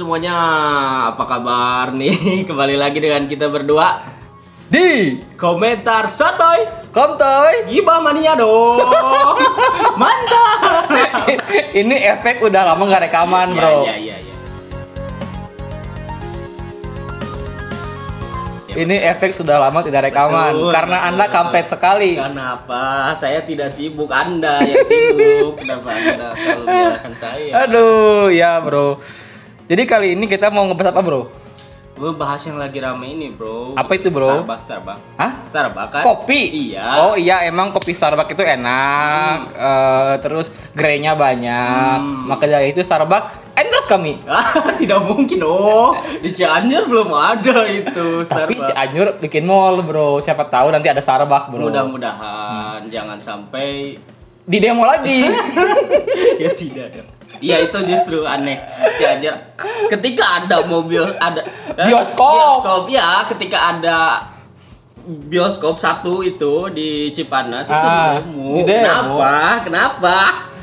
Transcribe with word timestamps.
semuanya, 0.00 0.36
apa 1.12 1.28
kabar 1.28 1.92
nih? 1.92 2.16
Kembali 2.48 2.80
lagi 2.80 3.04
dengan 3.04 3.28
kita 3.28 3.52
berdua. 3.52 4.00
Di 4.70 5.20
Komentar 5.36 6.08
Sotoy. 6.08 6.88
Komtoy. 6.88 7.68
Gibah 7.68 8.00
Mania 8.00 8.32
dong. 8.32 8.80
Mantap. 10.00 10.88
Ini 11.84 12.16
efek 12.16 12.40
udah 12.40 12.72
lama 12.72 12.80
nggak 12.80 13.12
rekaman 13.12 13.52
bro. 13.52 13.84
Ya, 13.84 13.98
ya, 13.98 14.16
ya, 14.16 14.16
ya. 14.24 14.34
Ini 18.70 18.96
efek 19.10 19.34
sudah 19.34 19.58
lama 19.58 19.82
tidak 19.82 20.14
rekaman. 20.14 20.54
Betul, 20.54 20.70
Karena 20.70 20.98
betul. 21.02 21.08
anda 21.10 21.24
kampret 21.28 21.66
sekali. 21.66 22.14
Kenapa? 22.14 23.12
Saya 23.18 23.42
tidak 23.42 23.74
sibuk, 23.74 24.08
Anda 24.14 24.62
yang 24.62 24.86
sibuk. 24.86 25.58
Kenapa 25.58 25.90
Anda 25.90 26.32
selalu 26.38 26.62
menyalahkan 26.70 27.14
saya? 27.18 27.52
Aduh 27.66 28.30
ya 28.30 28.62
bro 28.62 29.02
Jadi 29.70 29.86
kali 29.86 30.18
ini 30.18 30.26
kita 30.26 30.50
mau 30.50 30.66
ngebahas 30.66 30.90
apa 30.90 30.98
bro? 30.98 31.30
Gue 31.94 32.10
bahas 32.10 32.42
yang 32.42 32.56
lagi 32.56 32.80
rame 32.80 33.06
ini 33.06 33.28
bro 33.28 33.76
Apa 33.76 33.92
itu, 33.92 34.08
bro? 34.08 34.40
Starbucks, 34.40 34.62
Starbucks 34.64 35.02
Hah? 35.14 35.32
Starbucks 35.46 35.90
kan? 35.92 36.02
Kopi? 36.02 36.40
Iya 36.72 36.86
Oh 36.98 37.14
iya 37.14 37.44
emang 37.44 37.70
kopi 37.70 37.92
Starbucks 37.92 38.32
itu 38.32 38.40
enak 38.40 39.52
Eh, 39.52 40.14
Terus 40.18 40.48
greynya 40.72 41.14
banyak 41.14 42.00
Hmm. 42.00 42.24
Maka 42.24 42.48
dari 42.48 42.72
itu 42.72 42.80
Starbucks 42.80 43.52
endorse 43.54 43.86
kami 43.86 44.16
Ah, 44.26 44.42
tidak 44.74 45.04
mungkin 45.04 45.38
oh 45.44 45.92
di 46.18 46.32
Cianjur 46.32 46.88
belum 46.88 47.12
ada 47.12 47.68
itu 47.68 48.24
Tapi. 48.24 48.56
Cianjur 48.56 49.20
bikin 49.20 49.44
mall 49.44 49.84
bro 49.84 50.18
Siapa 50.18 50.48
tahu 50.48 50.72
nanti 50.72 50.88
ada 50.88 50.98
Starbucks 50.98 51.46
bro 51.46 51.68
Mudah-mudahan 51.68 52.88
jangan 52.88 53.20
sampai 53.20 53.94
Di 54.42 54.56
demo 54.56 54.82
lagi 54.82 55.30
ya 56.42 56.50
tidak 56.56 56.96
dong. 56.96 57.19
Iya 57.40 57.56
itu 57.62 57.78
justru 57.84 58.22
aneh 58.22 58.60
Cianjur. 58.94 59.32
Ketika 59.88 60.24
ada 60.38 60.60
mobil 60.62 61.02
ada 61.16 61.40
eh, 61.72 61.88
Bioskop. 61.88 62.36
bioskop 62.60 62.82
ya 62.86 63.24
ketika 63.26 63.58
ada 63.72 63.98
bioskop 65.02 65.76
satu 65.76 66.20
itu 66.20 66.68
di 66.70 67.08
Cipanas 67.10 67.64
itu 67.64 67.72
Ah, 67.74 68.20
di 68.20 68.22
demo. 68.22 68.48
di 68.52 68.62
demo. 68.62 68.84
Kenapa? 68.84 69.34
Kenapa? 69.64 70.16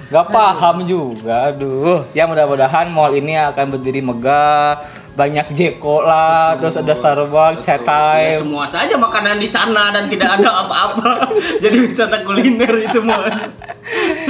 Gak 0.08 0.32
paham 0.32 0.88
juga, 0.88 1.52
aduh. 1.52 2.08
Ya 2.14 2.24
mudah-mudahan 2.24 2.88
mall 2.88 3.12
ini 3.12 3.36
akan 3.36 3.76
berdiri 3.76 4.00
megah, 4.00 4.80
banyak 5.14 5.52
Jeko 5.52 6.00
lah, 6.00 6.56
terus 6.56 6.80
ada 6.80 6.96
Starbucks, 6.96 7.60
chat 7.60 7.84
Ya, 7.84 7.92
time. 8.24 8.40
semua 8.40 8.64
saja 8.64 8.96
makanan 8.96 9.36
di 9.36 9.44
sana 9.44 9.92
dan 9.92 10.08
tidak 10.08 10.40
ada 10.40 10.64
apa-apa. 10.64 11.28
Jadi 11.64 11.76
wisata 11.82 12.24
kuliner 12.24 12.72
itu 12.80 13.04
mah. 13.04 13.28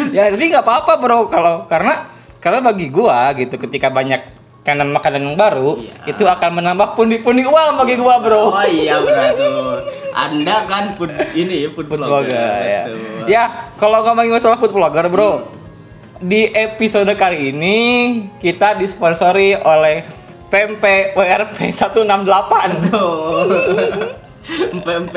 Ya 0.10 0.30
tapi 0.30 0.50
nggak 0.50 0.62
apa-apa 0.62 0.98
bro, 0.98 1.26
kalau 1.28 1.66
karena 1.66 2.10
karena 2.38 2.60
bagi 2.62 2.88
gua 2.88 3.32
gitu, 3.34 3.56
ketika 3.58 3.88
banyak 3.88 4.22
kanan 4.62 4.92
makanan 4.92 5.24
yang 5.24 5.38
baru, 5.40 5.80
Iya. 5.80 6.12
itu 6.12 6.24
akan 6.24 6.60
menambah 6.60 6.92
pundi-pundi 6.94 7.48
uang 7.48 7.80
bagi 7.80 7.96
gua 7.96 8.20
bro. 8.20 8.52
Oh 8.52 8.68
iya 8.68 9.00
benar 9.00 9.32
tuh. 9.32 9.80
Anda 10.12 10.68
kan 10.68 10.92
food 10.94 11.14
ini 11.32 11.72
food, 11.72 11.88
Food 11.88 12.04
blogger. 12.04 12.28
blogger 12.28 12.60
ya. 12.62 12.84
Betul. 12.84 13.26
Ya, 13.28 13.44
kalau 13.76 14.04
ngomongin 14.04 14.36
masalah 14.36 14.60
food 14.60 14.76
blogger 14.76 15.08
bro, 15.08 15.48
di 16.18 16.50
episode 16.50 17.08
kali 17.14 17.54
ini 17.54 17.78
kita 18.42 18.76
disponsori 18.76 19.56
oleh 19.56 20.04
PMP 20.48 21.14
WRP 21.16 21.72
168 21.72 22.92
Tuh. 22.92 23.48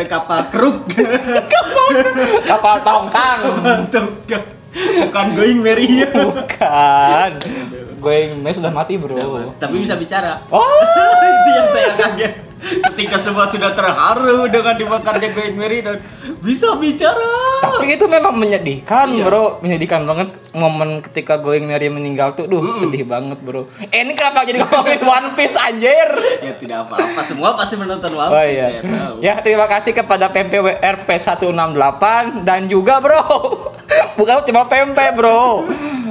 Kapal 0.05 0.41
keruk. 0.51 0.91
kapal 2.51 2.77
tongkang. 2.83 3.39
Tuh, 3.89 4.07
Bukan 4.71 5.27
going 5.35 5.61
merry 5.61 6.07
Bukan. 6.07 7.31
Going 7.99 8.39
May 8.41 8.55
sudah 8.55 8.71
mati, 8.71 8.97
Bro. 8.97 9.55
Tapi 9.59 9.77
bisa 9.83 9.99
bicara. 9.99 10.47
Oh, 10.49 10.63
itu 11.43 11.51
yang 11.53 11.69
saya 11.75 11.91
kaget. 11.99 12.50
Ketika 12.61 13.17
semua 13.17 13.49
sudah 13.49 13.73
terharu 13.73 14.45
dengan 14.47 14.77
dimakannya 14.77 15.33
going 15.33 15.57
merry 15.57 15.81
dan 15.81 15.97
bisa 16.41 16.77
bicara. 16.77 17.25
tapi 17.61 17.93
itu 17.93 18.05
memang 18.05 18.33
menyedihkan, 18.33 19.09
Iya. 19.11 19.25
Bro. 19.25 19.61
Menyedihkan 19.61 20.05
banget 20.05 20.29
momen 20.51 21.01
ketika 21.01 21.37
Going 21.37 21.65
Mary 21.65 21.87
meninggal 21.87 22.35
tuh. 22.35 22.45
Duh, 22.45 22.73
sedih 22.73 23.05
banget, 23.05 23.39
Bro. 23.39 23.69
Eh, 23.87 24.01
ini 24.01 24.13
kenapa 24.13 24.43
jadi 24.43 24.61
ngomongin 24.61 25.01
One 25.01 25.29
Piece 25.33 25.55
anjir? 25.55 26.09
Ya 26.41 26.53
tidak 26.55 26.89
apa-apa, 26.89 27.21
semua 27.21 27.55
pasti 27.55 27.75
menonton 27.75 28.11
One 28.11 28.29
Oh 28.29 28.37
Piece, 28.37 28.53
iya. 28.53 28.67
saya 28.67 28.81
tahu. 28.83 29.15
Ya, 29.21 29.35
terima 29.39 29.67
kasih 29.67 29.93
kepada 29.93 30.27
PMPWRP 30.29 31.09
168 31.09 32.43
dan 32.43 32.67
juga, 32.67 32.99
Bro. 32.99 33.23
Bukan 34.19 34.45
cuma 34.45 34.67
PMP, 34.67 34.99
Bro. 35.15 35.65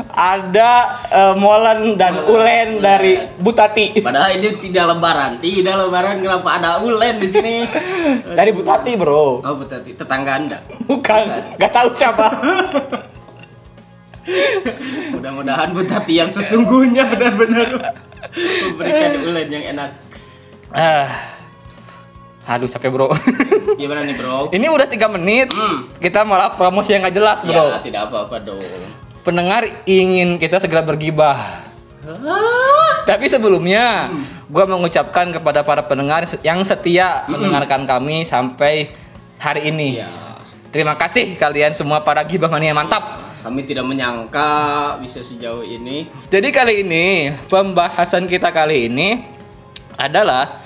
Ada 0.09 0.71
eh, 1.13 1.35
Molen 1.37 1.93
dan 1.93 2.25
Ulen 2.25 2.81
dari 2.81 3.21
Butati. 3.37 4.01
Padahal 4.01 4.41
ini 4.41 4.57
tidak 4.57 4.97
lebaran, 4.97 5.37
tidak 5.37 5.75
lebaran 5.85 6.17
kenapa 6.17 6.49
ada 6.57 6.81
ulen 6.81 7.21
di 7.21 7.27
sini? 7.29 7.55
Dari 8.39 8.49
Butati, 8.49 8.97
Bro. 8.97 9.45
Oh, 9.45 9.53
berarti 9.53 9.93
tetangga 9.93 10.41
Anda. 10.41 10.57
Bukan, 10.89 11.23
nggak 11.61 11.71
tahu 11.71 11.93
siapa. 11.93 12.25
Mudah-mudahan 15.13 15.69
Butati 15.77 16.13
yang 16.17 16.33
sesungguhnya 16.33 17.05
benar-benar 17.13 17.69
memberikan 18.65 19.11
ulen 19.25 19.47
yang 19.49 19.65
enak. 19.77 19.89
Ah. 20.73 21.37
Aduh, 22.49 22.65
capek, 22.65 22.89
Bro. 22.89 23.13
Gimana 23.79 24.01
nih, 24.01 24.17
Bro? 24.17 24.49
Ini 24.49 24.73
udah 24.73 24.89
tiga 24.89 25.05
menit. 25.05 25.53
Hmm. 25.53 25.85
Kita 26.01 26.25
malah 26.25 26.57
promosi 26.57 26.97
yang 26.97 27.05
nggak 27.05 27.13
jelas, 27.13 27.39
Bro. 27.45 27.77
Ya, 27.77 27.77
tidak 27.77 28.09
apa-apa 28.09 28.41
dong. 28.41 28.57
Pendengar 29.29 29.62
ingin 29.85 30.41
kita 30.41 30.57
segera 30.57 30.81
bergibah. 30.81 31.62
Ah, 32.01 33.06
Tapi 33.06 33.29
sebelumnya, 33.29 34.09
Hmm. 34.09 34.25
gua 34.50 34.66
mengucapkan 34.66 35.29
kepada 35.29 35.62
para 35.62 35.85
pendengar 35.85 36.25
yang 36.41 36.66
setia 36.66 37.29
mendengarkan 37.29 37.85
kami 37.85 38.25
sampai 38.25 38.89
hari 39.38 39.69
ini. 39.69 40.01
Iya. 40.01 40.09
Terima 40.73 40.97
kasih 40.97 41.38
kalian 41.38 41.78
semua 41.78 42.01
para 42.01 42.25
gibah 42.25 42.50
mania 42.50 42.73
mantap. 42.73 43.22
Kami 43.45 43.69
tidak 43.69 43.85
menyangka 43.85 44.50
bisa 44.97 45.22
sejauh 45.22 45.62
ini. 45.62 46.09
Jadi 46.34 46.50
kali 46.50 46.81
ini 46.81 47.06
pembahasan 47.45 48.25
kita 48.25 48.50
kali 48.50 48.89
ini 48.89 49.22
adalah 49.94 50.57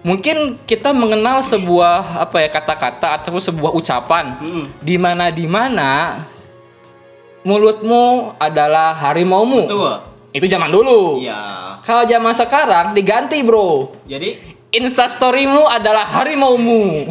mungkin 0.00 0.60
kita 0.64 0.92
mengenal 0.92 1.40
sebuah 1.40 2.20
apa 2.20 2.36
ya 2.36 2.52
kata-kata 2.52 3.16
atau 3.16 3.40
sebuah 3.40 3.72
ucapan 3.72 4.36
Hmm. 4.36 4.64
di 4.76 5.00
mana 5.00 5.32
di 5.32 5.48
mana 5.48 6.20
mulutmu 7.42 8.34
adalah 8.36 8.92
harimaumu. 8.94 9.64
Betul. 9.66 9.94
Itu 10.30 10.46
zaman 10.46 10.70
dulu. 10.70 11.18
Iya. 11.18 11.78
Kalau 11.82 12.04
zaman 12.04 12.32
sekarang 12.32 12.86
diganti, 12.92 13.40
Bro. 13.42 13.90
Jadi 14.06 14.36
Instastorymu 14.70 15.66
adalah 15.66 16.06
harimaumu. 16.06 17.10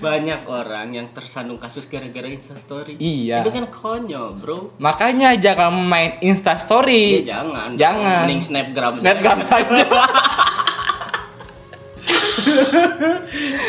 banyak 0.00 0.48
orang 0.48 0.96
yang 0.96 1.12
tersandung 1.12 1.60
kasus 1.60 1.84
gara-gara 1.84 2.24
Instastory. 2.24 2.96
Iya. 2.96 3.44
Itu 3.44 3.52
kan 3.52 3.68
konyol, 3.68 4.32
Bro. 4.32 4.80
Makanya 4.80 5.36
jangan 5.36 5.76
main 5.76 6.16
Ya 6.16 6.24
Instastory. 6.24 7.20
jangan. 7.20 7.76
Jangan. 7.76 8.24
Mending 8.24 8.40
snapgram. 8.40 8.92
Snapgram 8.96 9.44
saja. 9.50 9.84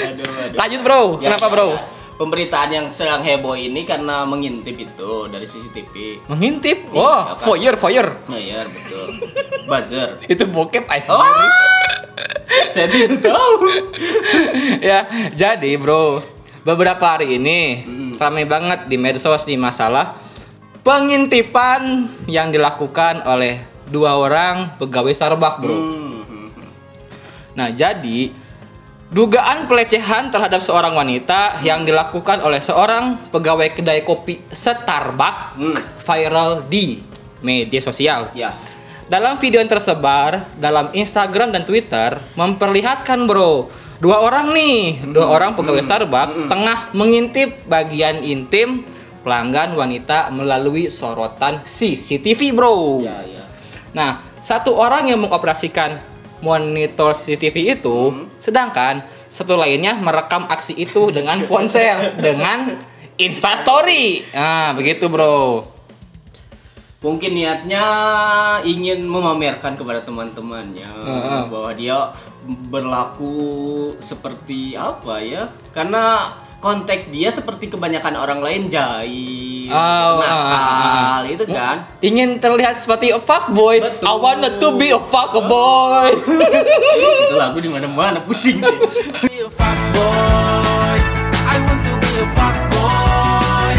aduh, 0.07 0.23
aduh. 0.23 0.55
Lanjut, 0.55 0.79
Bro. 0.81 1.01
Ya, 1.19 1.35
Kenapa, 1.35 1.45
ya, 1.47 1.51
Bro? 1.51 1.67
ya. 1.67 1.79
Pemberitaan 2.21 2.69
yang 2.69 2.85
sedang 2.93 3.25
heboh 3.25 3.57
ini 3.57 3.81
karena 3.81 4.21
mengintip 4.29 4.77
itu 4.77 5.25
dari 5.25 5.41
CCTV. 5.41 6.21
Mengintip. 6.29 6.93
Iya, 6.93 7.01
Oh, 7.01 7.21
kan. 7.33 7.41
voyeur, 7.41 7.75
voyeur. 7.81 8.13
Nah, 8.29 8.37
ya 8.37 8.61
betul. 8.61 9.07
Buzzer. 9.65 10.21
Itu 10.37 10.45
bokep 10.45 10.85
aja. 10.85 11.09
Oh, 11.09 11.25
tidak 12.77 13.25
tahu. 13.25 13.53
ya, 14.89 15.09
jadi 15.33 15.71
bro, 15.81 16.21
beberapa 16.61 17.17
hari 17.17 17.41
ini 17.41 17.89
Hmm. 17.89 18.13
ramai 18.21 18.45
banget 18.45 18.85
di 18.85 19.01
medsos 19.01 19.41
di 19.41 19.57
masalah 19.57 20.13
pengintipan 20.85 22.05
yang 22.29 22.53
dilakukan 22.53 23.25
oleh 23.25 23.65
dua 23.89 24.13
orang 24.13 24.69
pegawai 24.77 25.09
Starbucks, 25.09 25.57
bro. 25.57 25.73
Hmm, 25.73 26.21
hmm, 26.21 26.47
hmm. 26.53 26.69
Nah, 27.57 27.73
jadi 27.73 28.29
dugaan 29.11 29.67
pelecehan 29.67 30.31
terhadap 30.31 30.63
seorang 30.63 30.95
wanita 30.95 31.59
yang 31.67 31.83
dilakukan 31.83 32.39
oleh 32.39 32.63
seorang 32.63 33.19
pegawai 33.27 33.75
kedai 33.75 34.07
kopi 34.07 34.39
Starbucks 34.47 35.59
Hmm. 35.59 35.75
viral 36.07 36.63
di 36.71 37.03
media 37.43 37.83
sosial. 37.83 38.31
Ya. 38.31 38.55
Dalam 39.11 39.35
video 39.35 39.59
yang 39.59 39.67
tersebar 39.67 40.47
dalam 40.55 40.87
Instagram 40.95 41.51
dan 41.51 41.67
Twitter 41.67 42.15
memperlihatkan 42.39 43.27
bro 43.27 43.67
dua 43.99 44.23
orang 44.23 44.55
nih 44.55 45.03
dua 45.11 45.27
orang 45.27 45.59
pegawai 45.59 45.83
Starbucks 45.83 46.47
tengah 46.47 46.95
mengintip 46.95 47.67
bagian 47.67 48.23
intim 48.23 48.87
pelanggan 49.21 49.75
wanita 49.75 50.31
melalui 50.31 50.87
sorotan 50.87 51.59
CCTV 51.67 52.55
bro. 52.55 53.03
Ya, 53.03 53.19
ya. 53.27 53.43
Nah 53.91 54.23
satu 54.39 54.71
orang 54.79 55.11
yang 55.11 55.19
mengoperasikan 55.19 55.99
monitor 56.39 57.11
CCTV 57.11 57.75
itu 57.75 58.30
sedangkan 58.41 59.05
satu 59.29 59.53
lainnya 59.53 59.93
merekam 59.95 60.49
aksi 60.49 60.73
itu 60.73 61.13
dengan 61.13 61.45
ponsel 61.45 62.17
dengan 62.17 62.81
Instastory. 63.15 64.25
Nah 64.33 64.73
begitu 64.73 65.05
bro. 65.05 65.63
mungkin 67.01 67.33
niatnya 67.33 67.81
ingin 68.61 69.01
memamerkan 69.09 69.73
kepada 69.73 70.05
teman-temannya 70.05 70.85
Heeh. 70.85 71.41
bahwa 71.49 71.73
dia 71.73 72.13
berlaku 72.69 73.89
seperti 73.97 74.77
apa 74.77 75.17
ya 75.17 75.49
karena 75.73 76.29
konteks 76.61 77.09
dia 77.09 77.33
seperti 77.33 77.73
kebanyakan 77.73 78.21
orang 78.21 78.39
lain 78.45 78.69
jahil 78.69 79.73
Oh, 79.73 80.19
itu 80.19 80.30
kan 81.53 81.77
Ingin 82.01 82.41
terlihat 82.41 82.81
seperti 82.81 83.13
a 83.13 83.21
fuckboy. 83.21 83.77
Betul. 83.77 84.07
I 84.07 84.13
wanna 84.17 84.49
to 84.57 84.67
be 84.79 84.89
a 84.89 84.97
fuckboy. 84.97 86.09
itu 87.29 87.35
lagu 87.37 87.61
di 87.61 87.69
mana-mana 87.69 88.23
pusing 88.25 88.57
deh. 88.57 88.77
be 89.29 89.45
a 89.45 89.49
fuckboy. 89.51 90.97
I 91.45 91.55
want 91.61 91.81
to 91.85 91.93
be 92.01 92.11
a 92.17 92.25
fuckboy. 92.33 93.73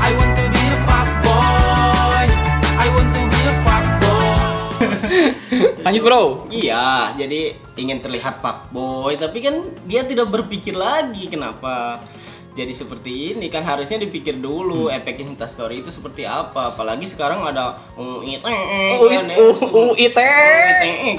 I 0.00 0.10
want 0.14 0.32
to 0.38 0.44
be 0.48 0.62
a 0.62 0.76
fuckboy. 0.88 2.26
I 2.80 2.86
want 2.90 3.10
to 3.12 3.22
be 3.28 3.40
a 3.44 3.54
fuckboy. 3.66 5.26
Lanjut 5.84 6.02
bro. 6.02 6.22
Iya, 6.48 7.12
jadi 7.18 7.60
ingin 7.76 8.00
terlihat 8.00 8.40
fuckboy, 8.40 9.20
tapi 9.20 9.44
kan 9.44 9.68
dia 9.84 10.08
tidak 10.08 10.32
berpikir 10.32 10.72
lagi 10.72 11.28
kenapa 11.28 12.00
jadi 12.56 12.72
seperti 12.72 13.36
ini 13.36 13.52
kan 13.52 13.60
harusnya 13.60 14.00
dipikir 14.00 14.40
dulu 14.40 14.88
efek 14.88 15.20
instastory 15.20 15.84
itu 15.84 15.92
seperti 15.92 16.24
apa 16.24 16.72
apalagi 16.72 17.04
sekarang 17.04 17.44
ada 17.44 17.76
UIT 18.00 18.40
kan 18.40 19.28
ya. 19.28 19.36
UIT. 19.68 20.18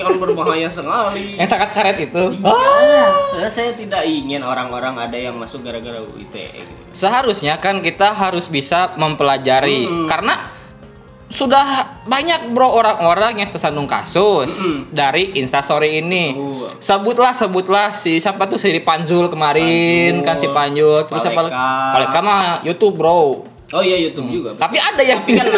Kan 0.01 0.17
berbahaya 0.17 0.65
sekali 0.65 1.37
Yang 1.37 1.49
sangat 1.53 1.69
karet 1.77 1.97
itu. 2.09 2.41
Ah, 2.41 3.45
saya 3.53 3.77
tidak 3.77 4.01
ingin 4.09 4.41
orang-orang 4.41 4.97
ada 4.97 5.13
yang 5.13 5.37
masuk 5.37 5.61
gara-gara 5.61 6.01
UIT 6.01 6.33
gitu. 6.33 6.73
Seharusnya 6.97 7.61
kan 7.61 7.85
kita 7.85 8.17
harus 8.17 8.49
bisa 8.49 8.97
mempelajari 8.97 9.85
Mm-mm. 9.85 10.09
karena 10.09 10.56
sudah 11.27 11.65
banyak 12.03 12.49
bro 12.49 12.71
orang-orang 12.71 13.37
yang 13.37 13.49
tersandung 13.49 13.83
kasus 13.83 14.55
Mm-mm. 14.55 14.87
dari 14.89 15.35
Instastory 15.35 15.99
ini. 15.99 16.31
Oh. 16.31 16.71
Sebutlah 16.77 17.31
sebutlah 17.31 17.91
si 17.91 18.17
siapa 18.17 18.45
tuh 18.45 18.55
si 18.55 18.71
Panjul 18.79 19.27
kemarin 19.27 20.17
Panjul. 20.17 20.25
kan 20.25 20.35
si 20.35 20.47
Panjul 20.47 21.03
terus 21.03 21.19
siapa. 21.19 21.51
Paleka 21.91 22.19
mah 22.21 22.41
YouTube 22.61 22.95
bro. 22.95 23.43
Oh 23.67 23.83
iya 23.83 23.99
YouTube 23.99 24.31
juga. 24.31 24.55
Tapi 24.55 24.79
ada 24.79 25.03
yang 25.03 25.19
kan 25.27 25.51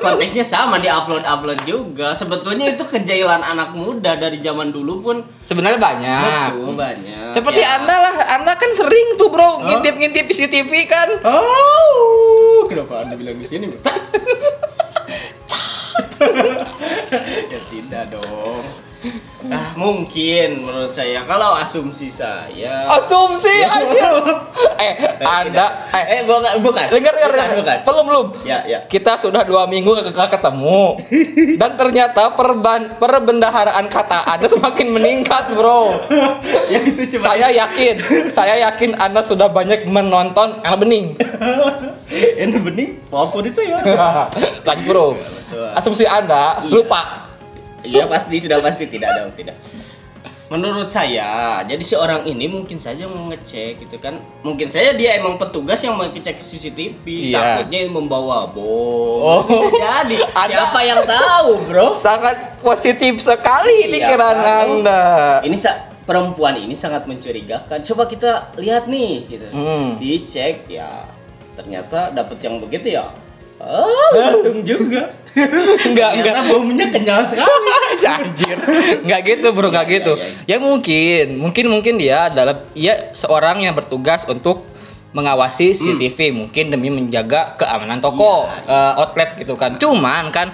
konteksnya 0.00 0.46
sama 0.46 0.78
di 0.78 0.86
upload 0.86 1.26
upload 1.26 1.58
juga. 1.66 2.14
Sebetulnya 2.14 2.70
itu 2.70 2.86
kejailan 2.86 3.42
anak 3.42 3.74
muda 3.74 4.14
dari 4.14 4.38
zaman 4.38 4.70
dulu 4.70 5.02
pun 5.02 5.16
sebenarnya 5.42 5.82
banyak. 5.82 6.48
betul 6.54 6.78
banyak. 6.78 7.34
Seperti 7.34 7.58
Ya. 7.58 7.74
anda 7.76 7.98
lah, 7.98 8.14
anda 8.30 8.54
kan 8.54 8.70
sering 8.70 9.18
tuh 9.18 9.26
bro 9.26 9.58
ngintip-ngintip 9.60 10.30
CCTV 10.30 10.70
kan. 10.86 11.10
Oh, 11.26 12.62
kenapa 12.64 13.02
anda 13.02 13.18
bilang 13.18 13.34
di 13.36 13.50
sini? 13.50 13.66
tidak 17.70 18.10
dong. 18.10 18.66
Ah, 19.48 19.72
mungkin 19.80 20.60
menurut 20.60 20.92
saya 20.92 21.24
kalau 21.24 21.56
asumsi 21.56 22.12
saya 22.12 22.84
Asumsi 22.84 23.64
aja. 23.64 24.12
eh, 24.84 24.92
anda 25.16 25.88
eh 25.88 26.04
eh 26.04 26.28
bukan 26.28 26.60
bukan 26.60 26.84
dengar 26.92 27.16
dengar 27.16 27.32
bukan, 27.32 27.40
dengar. 27.48 27.58
bukan. 27.64 27.78
Belum 27.88 28.04
belum. 28.04 28.26
ya 28.44 28.60
ya 28.68 28.84
Kita 28.84 29.16
sudah 29.16 29.40
dua 29.48 29.64
minggu 29.64 29.88
gak 30.04 30.36
ketemu 30.36 31.00
dan 31.64 31.80
ternyata 31.80 32.36
perban 32.36 32.92
perbendaharaan 33.00 33.88
kata 33.88 34.20
Anda 34.28 34.44
semakin 34.44 34.92
meningkat, 34.92 35.56
bro. 35.56 35.96
ya 36.72 36.84
itu 36.84 37.16
cuma 37.16 37.32
Saya 37.32 37.48
yakin, 37.56 37.94
saya 38.36 38.68
yakin 38.68 39.00
Anda 39.00 39.24
sudah 39.24 39.48
banyak 39.48 39.88
menonton 39.88 40.60
Anak 40.60 40.76
Bening. 40.76 41.16
ini 42.12 42.58
bening 42.60 42.90
favorit 43.08 43.56
saya 43.56 43.80
Lanjut, 44.60 44.84
bro. 44.84 45.06
Asumsi 45.72 46.04
Anda 46.04 46.68
Iya. 46.68 46.68
lupa. 46.68 47.29
Iya 47.82 48.04
pasti 48.04 48.36
sudah 48.36 48.58
pasti 48.58 48.84
tidak 48.86 49.10
dong 49.16 49.32
tidak. 49.32 49.56
Menurut 50.50 50.90
saya, 50.90 51.62
jadi 51.62 51.78
seorang 51.78 52.26
ini 52.26 52.50
mungkin 52.50 52.74
saja 52.74 53.06
mau 53.06 53.30
ngecek 53.30 53.86
gitu 53.86 54.02
kan. 54.02 54.18
Mungkin 54.42 54.66
saja 54.66 54.90
dia 54.92 55.14
emang 55.14 55.38
petugas 55.38 55.78
yang 55.78 55.94
mau 55.94 56.10
ngecek 56.10 56.42
CCTV, 56.42 57.06
Iya. 57.30 57.62
takutnya 57.62 57.86
membawa 57.86 58.50
bom. 58.50 58.66
Oh. 59.22 59.40
Bisa 59.46 59.70
jadi. 59.70 60.16
Ada- 60.42 60.50
Siapa 60.66 60.80
yang 60.82 61.00
tahu, 61.06 61.50
Bro? 61.70 61.94
Sangat 61.94 62.58
positif 62.58 63.22
sekali 63.22 63.86
Iya, 63.86 63.94
pikiran 63.94 64.34
kan? 64.34 64.66
Anda. 64.66 65.02
Ini 65.46 65.54
sa- 65.54 65.86
perempuan 66.02 66.58
ini 66.58 66.74
sangat 66.74 67.06
mencurigakan. 67.06 67.86
Coba 67.86 68.10
kita 68.10 68.50
lihat 68.58 68.90
nih 68.90 69.30
gitu. 69.30 69.46
Hmm. 69.54 70.02
Dicek 70.02 70.66
ya. 70.66 71.06
Ternyata 71.54 72.10
dapat 72.10 72.42
yang 72.42 72.58
begitu 72.58 72.90
ya. 72.90 73.14
Ah, 73.60 74.32
untung 74.32 74.64
juga. 74.64 75.12
Enggak, 75.30 76.10
enggak. 76.16 76.34
Ternyata 76.34 76.42
baunya 76.48 76.86
kenyal 76.90 77.20
sekali. 77.28 77.46
Anjir. 78.00 78.56
Enggak 79.04 79.20
gitu, 79.22 79.46
Bro, 79.52 79.68
enggak 79.70 79.86
Iya, 79.86 79.94
gitu. 80.00 80.12
iya, 80.16 80.26
Ya 80.48 80.56
mungkin, 80.58 81.24
mungkin 81.38 81.64
mungkin 81.68 81.94
dia 82.00 82.26
adalah 82.26 82.56
ia 82.72 83.12
seorang 83.12 83.62
yang 83.62 83.76
bertugas 83.76 84.24
untuk 84.26 84.64
mengawasi 85.10 85.74
CCTV 85.74 86.30
mungkin 86.32 86.70
demi 86.70 86.88
menjaga 86.88 87.54
keamanan 87.54 88.00
toko, 88.00 88.46
Iya. 88.46 88.94
eh, 88.94 89.00
outlet 89.04 89.30
gitu 89.36 89.54
kan. 89.54 89.76
Cuman 89.76 90.30
kan 90.30 90.50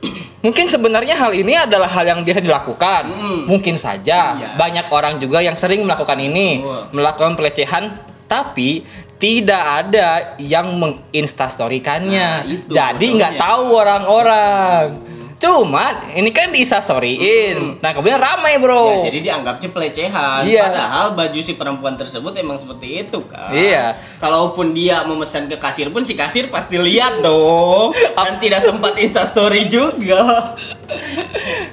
mungkin 0.44 0.66
sebenarnya 0.66 1.14
hal 1.14 1.32
ini 1.32 1.54
adalah 1.54 1.88
hal 1.88 2.04
yang 2.04 2.20
biasa 2.20 2.40
dilakukan. 2.40 3.02
Mm. 3.08 3.40
Mungkin 3.46 3.76
saja 3.76 4.34
Iya. 4.36 4.48
banyak 4.56 4.86
orang 4.88 5.16
juga 5.16 5.40
yang 5.40 5.54
sering 5.54 5.84
melakukan 5.84 6.16
ini, 6.16 6.60
Betul. 6.60 6.80
melakukan 6.92 7.32
pelecehan 7.36 7.84
tapi 8.24 8.84
tidak 9.20 9.64
ada 9.84 10.34
yang 10.40 10.80
menginstastorikannya. 10.80 12.28
Nah, 12.40 12.48
itu 12.48 12.72
Jadi 12.72 13.06
nggak 13.20 13.36
tahu 13.36 13.64
orang-orang. 13.76 14.84
Cuman 15.40 16.12
ini 16.12 16.36
kan 16.36 16.52
diinstastoryin. 16.52 17.80
Nah, 17.80 17.96
kemudian 17.96 18.20
ramai, 18.20 18.60
Bro. 18.60 19.04
Ya, 19.04 19.08
jadi 19.08 19.18
dianggapnya 19.24 19.68
pelecehan. 19.72 20.44
Iya. 20.44 20.68
Padahal 20.68 21.06
baju 21.16 21.40
si 21.40 21.56
perempuan 21.56 21.96
tersebut 21.96 22.36
emang 22.36 22.60
seperti 22.60 23.08
itu 23.08 23.24
kan. 23.24 23.48
Iya. 23.48 23.96
Kalaupun 24.20 24.76
dia 24.76 25.00
memesan 25.08 25.48
ke 25.48 25.56
kasir 25.56 25.88
pun 25.88 26.04
si 26.04 26.12
kasir 26.12 26.52
pasti 26.52 26.76
lihat 26.76 27.24
dong. 27.24 27.96
Dan 28.20 28.36
tidak 28.36 28.60
sempat 28.60 29.00
instastory 29.00 29.64
juga. 29.64 30.52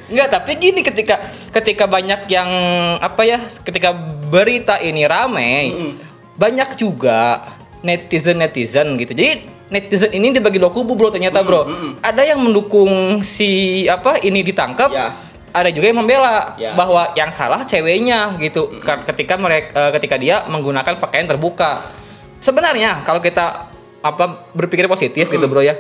Enggak, 0.07 0.31
tapi 0.31 0.55
gini 0.55 0.79
ketika 0.79 1.19
ketika 1.51 1.91
banyak 1.91 2.23
yang 2.31 2.47
apa 3.03 3.21
ya, 3.27 3.51
ketika 3.67 3.91
berita 4.31 4.79
ini 4.79 5.03
ramai, 5.03 5.75
Mm-mm. 5.75 6.06
Banyak 6.37 6.77
juga 6.77 7.43
netizen-netizen 7.81 8.97
gitu. 8.97 9.11
Jadi 9.13 9.29
netizen 9.67 10.11
ini 10.13 10.31
dibagi 10.31 10.57
dua 10.57 10.69
kubu, 10.69 10.93
Bro, 10.93 11.09
ternyata, 11.09 11.41
Bro. 11.41 11.65
Mm-mm. 11.65 11.91
Ada 11.99 12.23
yang 12.23 12.39
mendukung 12.39 13.21
si 13.21 13.83
apa 13.85 14.21
ini 14.21 14.41
ditangkap. 14.41 14.89
Ya. 14.89 15.13
Ada 15.51 15.73
juga 15.73 15.89
yang 15.89 15.99
membela 15.99 16.53
Ya. 16.55 16.77
bahwa 16.77 17.11
yang 17.13 17.33
salah 17.33 17.65
ceweknya 17.65 18.37
gitu 18.37 18.77
Ka- 18.77 19.01
ketika 19.09 19.35
mereka 19.35 19.89
ketika 19.91 20.15
dia 20.15 20.45
menggunakan 20.45 21.01
pakaian 21.01 21.25
terbuka. 21.25 21.89
Sebenarnya 22.37 23.01
kalau 23.01 23.17
kita 23.17 23.65
apa 23.97 24.25
berpikir 24.53 24.85
positif 24.85 25.25
gitu, 25.25 25.45
Bro 25.49 25.65
ya. 25.65 25.73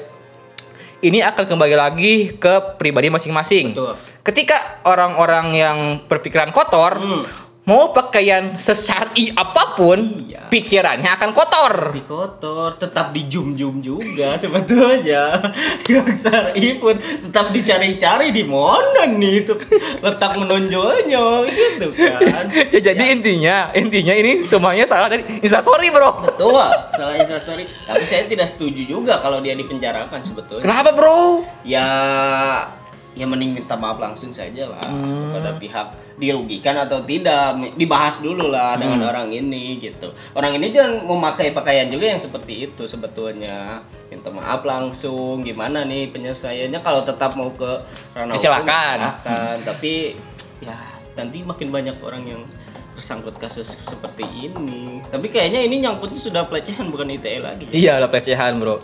Ini 0.97 1.21
akan 1.29 1.45
kembali 1.45 1.75
lagi 1.77 2.13
ke 2.33 2.73
pribadi 2.81 3.13
masing-masing. 3.13 3.77
Ketika 4.25 4.81
orang-orang 4.81 5.53
yang 5.53 5.77
berpikiran 6.09 6.49
kotor 6.49 6.97
Hmm. 6.97 7.21
Mau 7.67 7.91
pakaian 7.91 8.55
sesari 8.55 9.35
apa 9.35 9.75
pun, 9.75 9.99
Iya. 9.99 10.47
pikirannya 10.47 11.11
akan 11.19 11.29
kotor. 11.35 11.91
Di 11.91 11.99
kotor, 12.07 12.79
tetap 12.79 13.11
di 13.11 13.27
jum-jum 13.27 13.83
juga 13.83 14.39
sebetulnya. 14.39 15.35
Yang 15.91 16.31
sari 16.31 16.79
pun 16.79 16.95
tetap 16.95 17.51
dicari-cari 17.51 18.31
di 18.31 18.47
mana 18.47 19.03
nih 19.03 19.43
itu 19.43 19.53
letak 19.99 20.39
menonjolnya 20.39 21.43
gitu 21.51 21.91
kan. 21.91 22.47
ya 22.73 22.79
jadi 22.79 23.03
intinya, 23.11 23.75
intinya 23.75 24.15
ini 24.15 24.47
semuanya 24.47 24.87
salah 24.87 25.11
dari 25.11 25.27
Instastory, 25.43 25.91
Bro. 25.91 26.23
Betul, 26.23 26.63
salah 26.95 27.15
instastory. 27.19 27.67
Tapi 27.83 28.03
saya 28.07 28.23
tidak 28.31 28.47
setuju 28.47 28.87
juga 28.87 29.19
kalau 29.19 29.43
dia 29.43 29.51
dipenjarakan 29.51 30.23
sebetulnya. 30.23 30.63
Kenapa, 30.63 30.95
Bro? 30.95 31.43
ya 31.67 31.83
ya 33.17 33.25
mending 33.25 33.57
minta 33.57 33.73
maaf 33.73 33.97
langsung 33.97 34.29
saja 34.29 34.69
lah 34.69 34.85
kepada 34.85 35.57
pihak 35.57 35.87
dirugikan 36.21 36.77
atau 36.77 37.01
tidak. 37.01 37.57
Dibahas 37.73 38.21
dulu 38.21 38.53
lah 38.53 38.77
dengan 38.77 39.09
orang 39.09 39.33
ini 39.33 39.81
gitu. 39.81 40.13
Orang 40.37 40.53
ini 40.53 40.69
jangan 40.69 41.01
memakai 41.05 41.49
pakaian 41.53 41.89
juga 41.89 42.13
yang 42.13 42.21
seperti 42.21 42.69
itu 42.69 42.85
sebetulnya. 42.85 43.81
Minta 44.13 44.29
maaf 44.29 44.61
langsung 44.61 45.41
gimana 45.41 45.81
nih 45.85 46.13
penyelesaiannya? 46.13 46.79
Kalau 46.81 47.01
tetap 47.01 47.33
mau 47.33 47.49
ke 47.49 47.81
ranah 48.13 48.37
hukum, 48.37 48.43
Silakan. 48.45 48.97
silakan. 49.01 49.57
tapi 49.65 50.13
ya 50.61 50.77
nanti 51.17 51.41
makin 51.41 51.69
banyak 51.73 51.97
orang 52.01 52.23
yang 52.25 52.41
tersangkut 52.97 53.37
kasus 53.37 53.77
seperti 53.85 54.25
ini. 54.49 55.05
Tapi 55.05 55.29
kayaknya 55.29 55.61
ini 55.61 55.85
nyangkutnya 55.85 56.17
sudah 56.17 56.49
pelecehan 56.49 56.89
bukan 56.89 57.13
ITE 57.13 57.37
lagi 57.45 57.69
Iya, 57.69 58.01
lah 58.01 58.09
pelecehan, 58.09 58.57
Bro. 58.57 58.81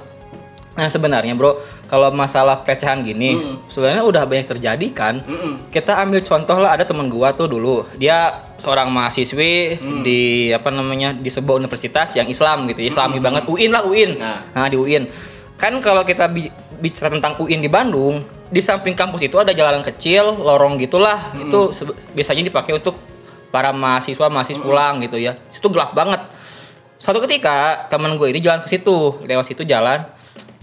Nah, 0.73 0.89
sebenarnya, 0.89 1.37
Bro, 1.37 1.53
kalau 1.85 2.09
masalah 2.09 2.57
pelecehan 2.57 3.05
gini, 3.05 3.37
Hmm. 3.37 3.61
sebenarnya 3.69 4.01
udah 4.01 4.25
banyak 4.25 4.49
terjadi 4.49 4.87
kan. 4.89 5.21
Mm-mm. 5.21 5.69
Kita 5.69 6.01
ambil 6.01 6.25
contoh 6.25 6.57
lah 6.57 6.73
ada 6.73 6.81
temen 6.81 7.05
gua 7.05 7.29
tuh 7.29 7.45
dulu. 7.45 7.85
Dia 7.93 8.33
seorang 8.57 8.89
mahasiswi 8.89 9.77
Hmm. 9.77 10.01
di 10.01 10.49
apa 10.49 10.73
namanya 10.73 11.13
di 11.13 11.29
sebuah 11.29 11.61
universitas 11.61 12.17
yang 12.17 12.25
Islam 12.25 12.65
gitu, 12.65 12.81
Islami 12.81 13.21
banget. 13.21 13.45
UIN 13.45 13.69
lah 13.69 13.85
UIN. 13.85 14.17
Nah. 14.17 14.41
Nah, 14.49 14.65
di 14.65 14.73
UIN. 14.73 15.05
Kan 15.53 15.77
kalau 15.77 16.01
kita 16.01 16.25
bi- 16.25 16.49
bicara 16.81 17.13
tentang 17.13 17.37
UIN 17.37 17.61
di 17.61 17.69
Bandung, 17.69 18.25
di 18.49 18.57
samping 18.57 18.97
kampus 18.97 19.21
itu 19.23 19.37
ada 19.37 19.53
jalan 19.53 19.85
kecil, 19.85 20.33
lorong 20.33 20.81
gitulah. 20.81 21.37
Itu 21.37 21.69
sebe- 21.69 21.93
biasanya 22.11 22.41
dipakai 22.43 22.73
untuk 22.73 22.97
para 23.47 23.69
mahasiswa 23.69 24.25
mahasiswa 24.25 24.57
pulang 24.57 24.97
gitu 24.99 25.21
ya. 25.21 25.37
Situ 25.47 25.69
gelap 25.69 25.93
banget. 25.93 26.25
Suatu 26.97 27.21
ketika 27.21 27.85
teman 27.85 28.17
gue 28.17 28.25
ini 28.27 28.41
jalan 28.41 28.57
ke 28.57 28.67
situ, 28.67 29.21
lewat 29.21 29.45
situ 29.45 29.61
jalan 29.61 30.01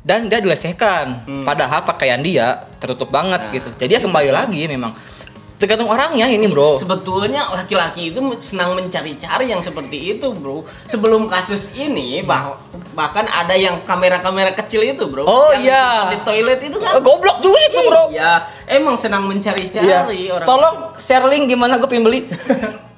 dan 0.00 0.28
dia 0.32 0.40
dilecehkan. 0.40 1.28
Padahal 1.44 1.84
pakaian 1.84 2.20
dia 2.20 2.64
tertutup 2.80 3.12
banget 3.12 3.40
Nah, 3.40 3.52
gitu. 3.52 3.68
Jadi 3.76 3.92
ya 3.96 4.00
kembali 4.00 4.30
lagi 4.32 4.64
memang 4.64 4.92
tergantung 5.60 5.92
orangnya 5.92 6.24
ini, 6.24 6.48
Bro. 6.48 6.80
Sebetulnya 6.80 7.52
laki-laki 7.52 8.08
itu 8.08 8.20
senang 8.40 8.72
mencari-cari 8.72 9.44
yang 9.52 9.60
seperti 9.60 10.16
itu, 10.16 10.32
bro. 10.32 10.64
Sebelum 10.88 11.28
kasus 11.28 11.76
ini, 11.76 12.24
bah- 12.24 12.56
bahkan 12.96 13.28
ada 13.28 13.52
yang 13.52 13.84
kamera-kamera 13.84 14.56
kecil 14.56 14.80
itu, 14.88 15.04
bro. 15.04 15.28
Oh, 15.28 15.52
yang 15.52 15.68
iya. 15.68 16.16
di 16.16 16.18
toilet 16.24 16.64
itu 16.64 16.80
kan. 16.80 16.96
Eh, 16.96 17.04
goblok 17.04 17.44
juga 17.44 17.60
itu, 17.60 17.76
Bro. 17.84 18.08
Ya, 18.08 18.48
emang 18.64 18.96
senang 18.96 19.28
mencari-cari 19.28 19.84
Iya. 19.84 20.32
orang. 20.32 20.48
Tolong 20.48 20.76
share 20.96 21.28
link 21.28 21.52
gimana 21.52 21.76
gue 21.76 21.88
pengen 21.92 22.08
beli. 22.08 22.24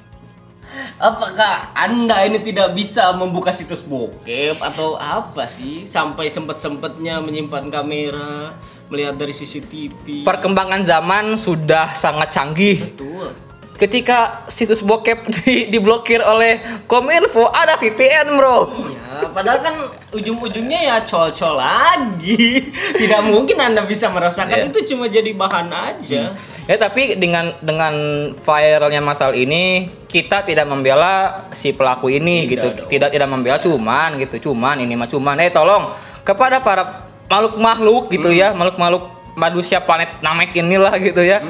Apakah 1.02 1.74
Anda 1.74 2.22
ini 2.30 2.38
tidak 2.46 2.78
bisa 2.78 3.10
membuka 3.18 3.50
situs 3.50 3.82
bokep 3.82 4.62
atau 4.62 4.94
apa 4.94 5.50
sih? 5.50 5.82
Sampai 5.82 6.30
sempet-sempetnya 6.30 7.18
menyimpan 7.18 7.74
kamera, 7.74 8.54
melihat 8.86 9.18
dari 9.18 9.34
CCTV. 9.34 10.22
Perkembangan 10.22 10.86
zaman 10.86 11.34
sudah 11.34 11.98
sangat 11.98 12.30
canggih. 12.30 12.86
Betul. 12.86 13.34
Ketika 13.82 14.46
situs 14.46 14.78
bokep 14.78 15.26
di, 15.42 15.74
diblokir 15.74 16.22
oleh 16.22 16.62
Kominfo 16.86 17.50
ada 17.50 17.74
VPN, 17.82 18.38
Bro. 18.38 18.58
Ya, 18.70 19.01
padahal 19.30 19.58
kan 19.62 19.74
ujung-ujungnya 20.10 20.80
ya 20.82 20.96
col-col 21.06 21.54
lagi. 21.54 22.72
Tidak 23.00 23.20
mungkin 23.22 23.56
Anda 23.60 23.86
bisa 23.86 24.10
merasakan 24.10 24.58
Iya. 24.58 24.66
itu 24.72 24.78
cuma 24.90 25.06
jadi 25.06 25.30
bahan 25.30 25.68
aja. 25.70 26.34
Ya 26.66 26.76
tapi 26.78 27.14
dengan 27.14 27.54
dengan 27.62 27.94
viralnya 28.34 28.98
masalah 28.98 29.34
ini 29.34 29.86
kita 30.06 30.42
tidak 30.42 30.66
membela 30.66 31.46
si 31.54 31.70
pelaku 31.70 32.10
ini 32.10 32.46
Tidak 32.46 32.50
gitu. 32.50 32.68
dong. 32.82 32.88
Tidak 32.90 33.08
tidak 33.10 33.28
membela 33.30 33.58
cuman 33.58 34.18
gitu. 34.18 34.50
Cuman 34.50 34.82
ini 34.82 34.98
mah 34.98 35.06
cuman 35.06 35.38
eh 35.38 35.50
tolong 35.50 35.90
kepada 36.22 36.58
para 36.58 37.06
makhluk-makhluk 37.30 38.10
gitu 38.10 38.30
ya, 38.30 38.52
makhluk-makhluk 38.52 39.08
manusia 39.32 39.80
planet 39.80 40.20
Namek 40.20 40.52
inilah 40.52 40.92
gitu 41.00 41.22
ya. 41.24 41.40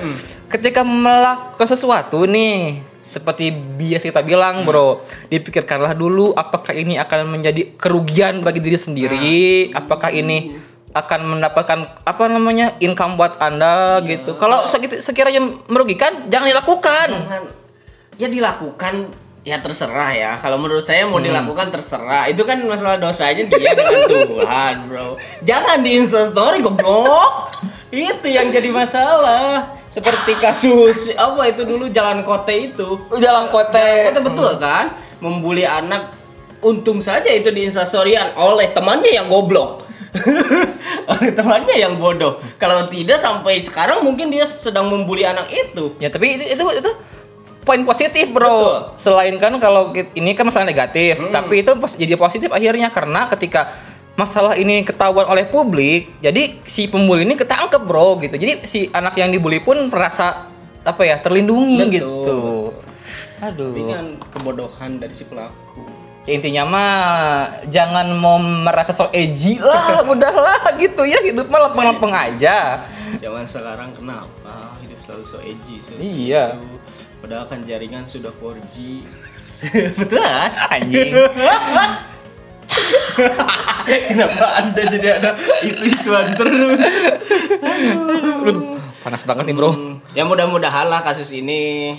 Ketika 0.46 0.84
melakukan 0.84 1.64
sesuatu 1.66 2.28
nih 2.28 2.84
seperti 3.02 3.50
biasa 3.52 4.14
kita 4.14 4.22
bilang, 4.22 4.62
Bro, 4.62 5.02
dipikirkanlah 5.28 5.92
dulu 5.92 6.32
apakah 6.32 6.72
ini 6.72 6.96
akan 6.96 7.28
menjadi 7.28 7.74
kerugian 7.74 8.40
bagi 8.40 8.62
diri 8.62 8.78
sendiri, 8.78 9.70
apakah 9.74 10.14
ini 10.14 10.54
akan 10.92 11.36
mendapatkan 11.36 12.04
apa 12.04 12.24
namanya 12.28 12.76
income 12.78 13.16
buat 13.16 13.40
anda 13.40 13.98
gitu. 14.04 14.36
Kalau 14.36 14.68
sekiranya 15.02 15.40
merugikan, 15.66 16.28
jangan 16.28 16.46
dilakukan. 16.52 17.08
Jangan 17.10 17.42
ya 18.20 18.28
dilakukan 18.28 18.94
ya 19.42 19.58
terserah 19.58 20.10
ya. 20.14 20.30
Kalau 20.38 20.60
menurut 20.60 20.84
saya 20.84 21.08
mau 21.08 21.18
dilakukan 21.18 21.72
terserah. 21.72 22.28
Itu 22.28 22.46
kan 22.46 22.60
masalah 22.62 23.00
dosanya 23.00 23.48
dia 23.48 23.72
dengan 23.74 24.04
Tuhan, 24.06 24.74
Bro. 24.86 25.08
Jangan 25.42 25.80
di 25.82 25.90
Insta 25.96 26.28
story 26.28 26.62
goblok. 26.62 27.50
Itu 27.92 28.24
yang 28.24 28.48
jadi 28.48 28.72
masalah. 28.72 29.68
Seperti 29.92 30.32
kasus 30.40 31.12
apa 31.12 31.52
itu 31.52 31.68
dulu 31.68 31.92
jalan 31.92 32.24
kote 32.24 32.72
itu. 32.72 32.96
Jalan 33.20 33.52
kote. 33.52 34.08
Kote 34.08 34.20
betul 34.24 34.50
kan? 34.56 34.96
Membuli 35.20 35.68
anak 35.68 36.16
untung 36.64 37.04
saja 37.04 37.28
itu 37.28 37.52
di 37.52 37.68
instastoryan 37.68 38.32
oleh 38.40 38.72
temannya 38.72 39.12
yang 39.12 39.28
goblok. 39.28 39.84
oleh 41.12 41.30
temannya 41.36 41.76
yang 41.76 42.00
bodoh. 42.00 42.40
Kalau 42.56 42.88
tidak 42.88 43.20
sampai 43.20 43.60
sekarang 43.60 44.00
mungkin 44.00 44.32
dia 44.32 44.48
sedang 44.48 44.88
membuli 44.88 45.28
anak 45.28 45.52
itu. 45.52 45.92
Ya 46.00 46.08
tapi 46.08 46.40
itu 46.40 46.48
itu, 46.48 46.64
itu 46.64 46.90
poin 47.60 47.84
positif 47.84 48.32
bro. 48.32 48.48
Betul. 48.48 48.72
Selain 48.96 49.36
kan 49.36 49.52
kalau 49.60 49.92
ini 49.92 50.32
kan 50.32 50.48
masalah 50.48 50.64
negatif, 50.64 51.20
tapi 51.28 51.60
itu 51.60 51.76
jadi 52.00 52.16
positif 52.16 52.48
akhirnya 52.48 52.88
karena 52.88 53.28
ketika 53.28 53.76
masalah 54.12 54.54
ini 54.60 54.84
ketahuan 54.84 55.24
oleh 55.24 55.48
publik, 55.48 56.12
jadi 56.20 56.60
si 56.68 56.84
pembuli 56.86 57.24
ini 57.24 57.34
ketangkep 57.34 57.82
bro 57.82 58.20
gitu. 58.20 58.36
Jadi 58.36 58.68
si 58.68 58.86
anak 58.92 59.16
yang 59.16 59.32
dibully 59.32 59.58
pun 59.58 59.88
merasa 59.88 60.52
apa 60.82 61.02
ya 61.06 61.16
terlindungi 61.22 61.78
Betul, 61.78 61.94
gitu. 61.94 62.12
Aduh. 63.42 63.72
Kan 63.88 64.06
kebodohan 64.30 64.90
dari 65.00 65.14
si 65.16 65.24
pelaku. 65.24 65.82
Ya, 66.22 66.38
intinya 66.38 66.62
mah 66.62 66.94
jangan 67.66 68.14
mau 68.14 68.38
merasa 68.38 68.94
so 68.94 69.10
edgy 69.10 69.58
lah, 69.58 70.02
udahlah 70.12 70.78
gitu 70.78 71.02
ya 71.02 71.18
hidup 71.18 71.50
mah 71.50 71.66
lempeng-lempeng 71.66 72.14
aja. 72.14 72.86
Zaman 73.18 73.42
sekarang 73.42 73.90
kenapa 73.90 74.78
hidup 74.86 75.02
selalu 75.02 75.24
so 75.26 75.38
edgy? 75.42 75.82
so 75.82 75.90
Iya. 75.98 76.54
gitu. 76.62 76.78
Padahal 77.26 77.46
kan 77.50 77.58
jaringan 77.66 78.06
sudah 78.06 78.30
4G. 78.38 79.02
Betul 79.98 80.22
kan? 80.22 80.50
Anjing. 80.70 81.10
Kenapa 83.84 84.46
anda 84.58 84.82
jadi 84.84 85.08
ada 85.18 85.30
itu-ituan 85.60 86.34
terus? 86.34 86.82
Panas 89.02 89.22
banget 89.26 89.44
nih 89.50 89.56
bro. 89.56 89.70
Hmm, 89.74 89.98
ya 90.14 90.22
mudah-mudahan 90.22 90.86
lah 90.86 91.02
kasus 91.02 91.30
ini 91.34 91.92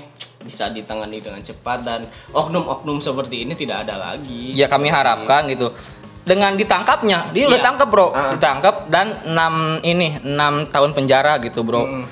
bisa 0.44 0.68
ditangani 0.68 1.24
dengan 1.24 1.40
cepat 1.40 1.84
dan 1.84 2.02
oknum-oknum 2.32 3.00
seperti 3.00 3.44
ini 3.48 3.56
tidak 3.56 3.88
ada 3.88 3.96
lagi. 4.12 4.56
Ya 4.56 4.68
kami 4.68 4.92
harapkan 4.92 5.48
gitu. 5.48 5.72
Dengan 6.24 6.56
ditangkapnya, 6.56 7.36
dia 7.36 7.52
udah 7.52 7.60
Iya. 7.60 7.68
tangkap 7.68 7.88
bro, 7.92 8.08
Ah. 8.16 8.32
ditangkap 8.32 8.88
dan 8.88 9.20
6 9.28 9.84
ini 9.84 10.24
6 10.24 10.72
tahun 10.72 10.96
penjara 10.96 11.36
gitu 11.44 11.68
bro. 11.68 11.84
Mm. 11.84 12.06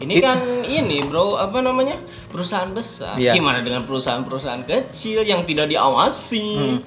Ini 0.00 0.14
kan 0.22 0.38
ini 0.64 1.02
bro 1.02 1.34
apa 1.34 1.58
namanya 1.58 1.98
perusahaan 2.30 2.70
besar. 2.70 3.18
Iya. 3.18 3.34
Gimana 3.34 3.60
dengan 3.60 3.82
perusahaan-perusahaan 3.84 4.62
kecil 4.64 5.26
yang 5.26 5.42
tidak 5.42 5.66
diawasi? 5.66 6.46
Hmm. 6.56 6.78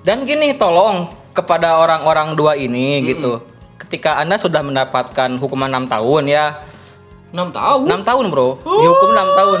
Dan 0.00 0.22
gini 0.22 0.54
tolong 0.54 1.10
kepada 1.36 1.76
orang-orang 1.76 2.32
dua 2.32 2.56
ini 2.56 3.04
gitu. 3.04 3.44
Ketika 3.76 4.16
anda 4.16 4.40
sudah 4.40 4.64
mendapatkan 4.64 5.36
hukuman 5.36 5.68
6 5.68 5.92
tahun 5.92 6.24
ya, 6.32 6.46
6 7.30 7.52
tahun. 7.52 7.84
6 7.84 8.08
tahun 8.08 8.24
bro, 8.32 8.56
dihukum 8.64 9.10
6 9.12 9.38
tahun. 9.38 9.58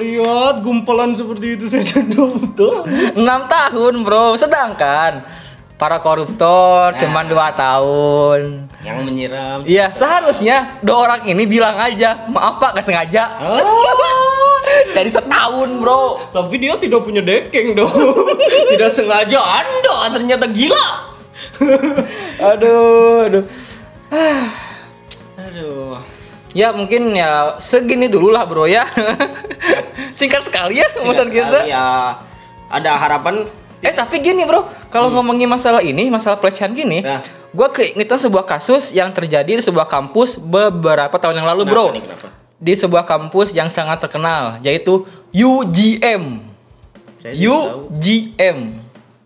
Lihat 0.00 0.54
gumpalan 0.64 1.12
seperti 1.12 1.60
itu 1.60 1.66
saja 1.68 2.00
betul. 2.08 2.88
6 2.88 3.20
tahun 3.20 3.94
bro, 4.00 4.40
sedangkan 4.40 5.22
para 5.76 6.00
koruptor 6.00 6.96
cuman 6.96 7.24
2 7.28 7.36
tahun. 7.52 8.40
Yang 8.80 8.98
menyiram. 9.04 9.58
Iya, 9.68 9.92
seharusnya 9.92 10.80
dua 10.80 10.96
orang 11.04 11.20
ini 11.28 11.44
bilang 11.44 11.76
aja, 11.76 12.24
maaf 12.32 12.56
pak, 12.56 12.80
gak 12.80 12.84
sengaja. 12.88 13.36
Oh. 13.44 14.19
Jadi 14.94 15.10
setahun 15.10 15.70
bro. 15.80 16.30
Tapi 16.32 16.54
dia 16.60 16.74
tidak 16.76 17.00
punya 17.04 17.22
dekeng 17.24 17.76
dong. 17.76 17.92
tidak 18.74 18.90
sengaja 18.92 19.40
Anda 19.40 19.94
ternyata 20.12 20.46
gila. 20.50 20.86
Aduh, 22.54 23.28
aduh. 23.28 23.44
Aduh. 25.36 26.00
Ya 26.56 26.72
mungkin 26.72 27.14
ya 27.14 27.60
segini 27.60 28.08
dulu 28.08 28.32
lah 28.32 28.48
bro 28.48 28.64
ya. 28.64 28.88
Singkat 30.18 30.48
sekali 30.48 30.80
ya 30.80 30.88
pesan 30.96 31.28
kita. 31.28 31.68
Ya 31.68 32.16
ada 32.70 32.92
harapan 32.96 33.44
Eh 33.80 33.96
tapi 33.96 34.20
gini 34.20 34.44
bro, 34.44 34.68
kalau 34.92 35.08
ngomongin 35.08 35.48
masalah 35.48 35.80
ini, 35.80 36.12
masalah 36.12 36.36
pelecehan 36.36 36.76
gini, 36.76 37.00
Nah. 37.00 37.24
gue 37.24 37.68
keingetan 37.72 38.20
sebuah 38.20 38.44
kasus 38.44 38.92
yang 38.92 39.08
terjadi 39.08 39.56
di 39.56 39.64
sebuah 39.64 39.88
kampus 39.88 40.36
beberapa 40.36 41.16
tahun 41.16 41.40
yang 41.40 41.48
lalu 41.48 41.64
bro. 41.64 41.88
Kenapa 41.88 41.96
nih, 41.96 42.02
kenapa? 42.04 42.28
Di 42.60 42.76
sebuah 42.76 43.08
kampus 43.08 43.56
yang 43.56 43.72
sangat 43.72 44.04
terkenal, 44.04 44.60
yaitu 44.60 45.08
UGM. 45.32 46.44
Saya. 47.16 47.32
UGM. 47.32 48.76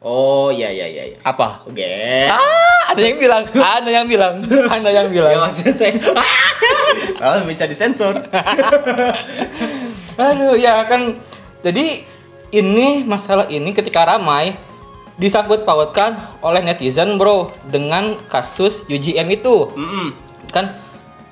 Oh 0.05 0.53
iya 0.53 0.69
iya 0.69 0.87
iya. 0.87 1.03
iya. 1.11 1.19
Apa? 1.25 1.64
Oke. 1.64 2.29
Ah, 2.29 2.93
ada 2.93 3.00
yang 3.00 3.17
bilang, 3.17 3.43
ada 3.81 3.91
yang 3.91 4.07
bilang, 4.07 4.35
ada 4.76 4.88
yang 4.93 5.09
Ya 5.09 5.14
bilang. 5.17 5.49
maksud 5.49 5.73
saya. 5.73 5.97
oh 7.25 7.41
bisa 7.49 7.64
disensor. 7.64 8.12
Aduh, 10.21 10.55
ya 10.61 10.85
kan. 10.85 11.17
Jadi 11.64 12.05
ini 12.53 13.03
masalah 13.09 13.49
ini 13.49 13.73
ketika 13.73 14.05
ramai 14.05 14.55
disangkut 15.17 15.64
pautkan 15.64 16.14
oleh 16.45 16.61
netizen, 16.61 17.17
bro, 17.17 17.49
dengan 17.67 18.21
kasus 18.29 18.85
UGM 18.87 19.26
itu. 19.41 19.73
Mm-mm. 19.73 20.07
Kan 20.53 20.71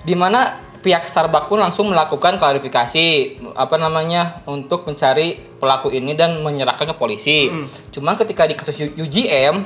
di 0.02 0.16
mana 0.16 0.56
pihak 0.82 1.06
Starbucks 1.06 1.46
pun 1.46 1.56
langsung 1.56 1.86
melakukan 1.88 2.36
klarifikasi 2.36 3.06
apa 3.54 3.76
namanya 3.76 4.42
untuk 4.44 4.82
mencari 4.82 5.38
pelaku 5.56 5.88
ini 5.88 6.12
dan 6.12 6.42
menyerahkan 6.42 6.84
ke 6.84 6.94
polisi. 6.94 7.46
Cuma 7.88 8.18
ketika 8.18 8.44
di 8.44 8.54
kasus 8.54 8.90
UGM 8.92 9.62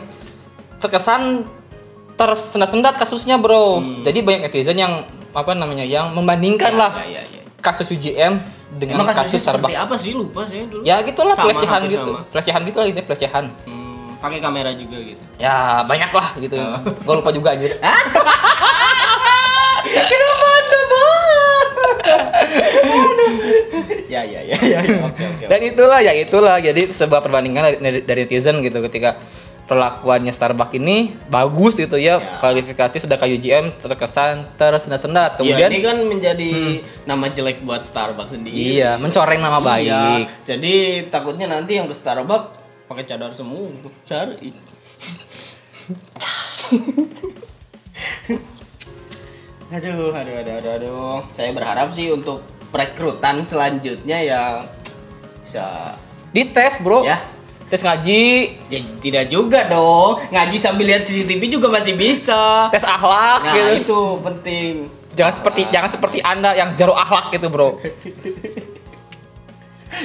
terkesan 0.77 1.49
tersendat-sendat 2.15 2.97
kasusnya, 2.97 3.37
bro. 3.37 3.81
Jadi 4.01 4.21
banyak 4.21 4.41
netizen 4.45 4.77
yang 4.77 5.05
apa 5.33 5.53
namanya 5.53 5.85
yang 5.85 6.13
membandingkan 6.13 6.73
Ya, 6.73 6.81
lah 6.81 6.93
ya, 7.05 7.21
ya, 7.21 7.23
ya. 7.23 7.43
kasus 7.61 7.89
UGM 7.89 8.41
dengan 8.73 9.01
Emang 9.01 9.13
kasus 9.13 9.37
Starbucks. 9.37 9.73
apa 9.73 9.95
sih 9.97 10.13
lupa 10.13 10.45
saya 10.45 10.65
dulu. 10.65 10.81
Ya 10.81 11.01
gitulah 11.01 11.33
Sama, 11.33 11.49
pelecehan 11.49 11.81
gitu. 11.89 12.13
sama. 12.13 12.29
Pelecehan 12.33 12.61
gitu 12.65 12.77
lah 12.77 12.89
ini 12.89 13.01
pelecehan. 13.01 13.45
Hmm, 13.65 14.17
pakai 14.17 14.41
kamera 14.41 14.73
juga 14.73 14.97
gitu. 14.97 15.25
Ya 15.37 15.81
banyak 15.85 16.09
lah 16.09 16.29
gitu. 16.41 16.57
Gue 17.05 17.15
lupa 17.15 17.31
juga 17.33 17.53
anjir. 17.53 17.77
Ya 24.17 24.25
ya 24.25 24.41
ya 24.41 24.57
ya. 24.57 24.81
ya. 24.89 25.05
Oke 25.05 25.23
oke. 25.23 25.45
Dan 25.45 25.61
itulah 25.63 26.01
ya 26.01 26.13
itulah 26.13 26.57
jadi 26.59 26.89
sebuah 26.89 27.21
perbandingan 27.21 27.77
dari, 27.77 28.01
dari 28.01 28.21
netizen 28.25 28.65
gitu 28.65 28.81
ketika 28.83 29.21
perlakuannya 29.67 30.31
Starbucks 30.31 30.73
ini 30.75 31.11
bagus 31.27 31.75
gitu 31.75 31.99
ya, 31.99 32.17
Ya. 32.17 32.39
kualifikasi 32.39 32.97
sedangkan 32.97 33.29
UGM 33.29 33.65
terkesan 33.77 34.47
tersendat-sendat. 34.55 35.37
Kemudian 35.37 35.69
Kemudian 35.69 35.71
ini 35.75 35.83
kan 35.83 35.99
menjadi 36.01 36.51
nama 37.03 37.27
jelek 37.27 37.61
buat 37.61 37.83
Starbucks 37.83 38.33
sendiri. 38.33 38.79
iya 38.79 38.95
mencoreng 38.95 39.43
nama 39.43 39.59
Iya. 39.59 39.67
baik. 39.67 40.25
Jadi 40.47 40.75
takutnya 41.11 41.51
nanti 41.51 41.77
yang 41.77 41.91
ke 41.91 41.95
Starbucks 41.95 42.57
pakai 42.87 43.05
cadar 43.05 43.35
semua 43.35 43.67
cari. 44.07 44.55
aduh, 49.67 50.15
aduh, 50.15 50.35
aduh, 50.37 50.55
aduh, 50.57 50.73
aduh. 50.73 51.19
Saya 51.35 51.51
berharap 51.51 51.91
sih 51.91 52.07
untuk 52.09 52.39
perekrutan 52.69 53.43
selanjutnya 53.43 54.19
ya 54.19 54.43
bisa 55.41 55.95
Dites, 56.29 56.81
Bro. 56.81 57.03
ya 57.03 57.19
Tes 57.67 57.83
ngaji, 57.83 58.23
Ya, 58.71 58.79
tidak 59.03 59.27
juga 59.27 59.67
dong. 59.67 60.23
Ngaji 60.31 60.55
sambil 60.55 60.87
lihat 60.87 61.03
CCTV 61.03 61.51
juga 61.51 61.67
masih 61.67 61.99
bisa. 61.99 62.71
tes 62.71 62.87
akhlak 62.87 63.43
Nah, 63.43 63.55
gitu. 63.75 63.75
itu 63.83 64.01
penting. 64.23 64.73
Jangan 65.19 65.35
seperti 65.35 65.61
jangan 65.67 65.91
seperti 65.91 66.19
Anda 66.21 66.55
yang 66.55 66.71
zero 66.71 66.95
akhlak 66.95 67.35
gitu, 67.35 67.51
Bro. 67.51 67.83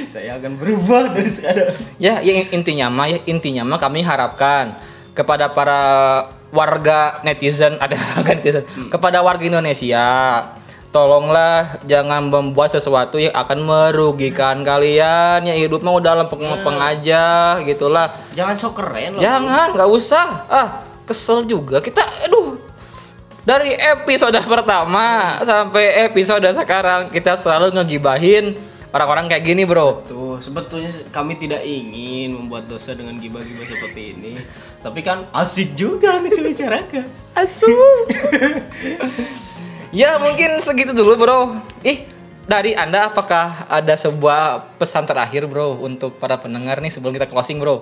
Saya 0.07 0.39
akan 0.39 0.55
berubah 0.55 1.11
dari 1.11 1.27
sekarang. 1.27 1.75
Ya, 1.97 2.17
ya 2.17 2.47
intinya 2.49 2.87
mah 2.87 3.07
ya 3.07 3.19
intinya 3.27 3.61
mah 3.61 3.77
kami 3.77 4.01
harapkan 4.01 4.77
kepada 5.11 5.51
para 5.51 5.81
warga 6.49 7.19
netizen 7.21 7.75
ada 7.75 7.93
warga 8.15 8.31
netizen 8.33 8.63
kepada 8.87 9.19
warga 9.19 9.43
Indonesia 9.43 10.05
tolonglah 10.91 11.79
jangan 11.83 12.27
membuat 12.27 12.75
sesuatu 12.75 13.15
yang 13.15 13.31
akan 13.31 13.63
merugikan 13.63 14.59
kalian 14.61 15.39
ya 15.41 15.55
hidup 15.55 15.79
mah 15.81 15.95
udah 15.95 16.13
lempeng-lempeng 16.21 16.77
aja 16.77 17.55
gitulah 17.63 18.11
Jangan 18.35 18.55
sok 18.55 18.73
keren 18.75 19.15
loh. 19.15 19.21
jangan 19.23 19.71
nggak 19.71 19.89
usah 19.89 20.25
ah 20.51 20.67
kesel 21.07 21.47
juga 21.47 21.79
kita 21.79 22.03
aduh 22.27 22.59
dari 23.41 23.73
episode 23.73 24.35
pertama 24.43 25.39
sampai 25.41 26.05
episode 26.05 26.45
sekarang 26.51 27.07
kita 27.09 27.39
selalu 27.39 27.71
ngegibahin 27.73 28.59
orang-orang 28.91 29.31
kayak 29.31 29.47
gini 29.47 29.63
bro 29.63 30.03
Tuh, 30.03 30.37
sebetulnya 30.37 30.91
kami 31.09 31.39
tidak 31.39 31.63
ingin 31.63 32.35
membuat 32.35 32.67
dosa 32.67 32.91
dengan 32.91 33.15
gibah-gibah 33.15 33.63
seperti 33.63 34.01
ini. 34.11 34.31
Tapi 34.79 34.99
kan 34.99 35.29
asik 35.31 35.77
juga 35.77 36.17
nih 36.17 36.33
dibicarakan. 36.33 37.05
Asu. 37.37 37.69
ya 39.91 40.17
mungkin 40.17 40.59
segitu 40.59 40.91
dulu 40.91 41.13
bro. 41.15 41.39
Ih 41.81 42.07
dari 42.43 42.73
anda 42.73 43.07
apakah 43.07 43.69
ada 43.69 43.93
sebuah 43.93 44.75
pesan 44.75 45.05
terakhir 45.05 45.45
bro 45.45 45.77
untuk 45.77 46.17
para 46.17 46.35
pendengar 46.35 46.79
nih 46.79 46.89
sebelum 46.89 47.13
kita 47.13 47.27
closing 47.27 47.59
bro? 47.59 47.79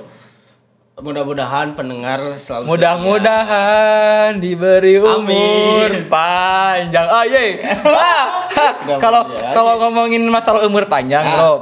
Mudah-mudahan 1.00 1.80
pendengar 1.80 2.36
selalu 2.36 2.75
Mudah-mudahan 2.75 4.36
diberi 4.36 5.00
umur 5.00 5.88
Amin. 5.88 6.12
panjang. 6.12 7.08
Ah 7.16 7.24
ye. 7.24 7.63
Ah, 7.88 8.28
Kalau 9.00 9.32
kalau 9.56 9.74
ngomongin 9.80 10.27
masalah 10.27 10.68
umur 10.68 10.92
panjang 10.92 11.24
Ah. 11.24 11.31
bro, 11.31 11.53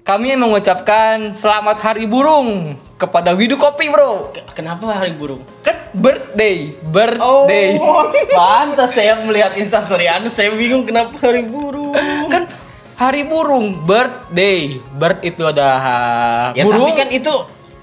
kami 0.00 0.32
mengucapkan 0.32 1.36
selamat 1.36 1.76
hari 1.76 2.08
burung 2.08 2.72
kepada 2.98 3.30
Widu 3.32 3.54
Kopi 3.54 3.86
bro. 3.88 4.34
Kenapa 4.58 4.90
hari 4.98 5.14
burung? 5.14 5.46
Kan 5.62 5.78
birthday, 5.94 6.74
birthday. 6.90 7.78
Oh, 7.78 8.10
pantas 8.38 8.98
saya 8.98 9.22
melihat 9.22 9.54
instastory 9.54 10.10
Anda, 10.10 10.26
saya 10.28 10.50
bingung 10.52 10.82
kenapa 10.82 11.14
hari 11.22 11.46
burung. 11.46 11.94
kan 12.28 12.50
hari 12.98 13.22
burung 13.22 13.86
birthday 13.86 14.82
bird 14.98 15.22
itu 15.22 15.46
ada 15.46 15.70
Ya 16.52 16.66
burung 16.66 16.90
tapi 16.90 16.98
kan 16.98 17.08
itu 17.14 17.30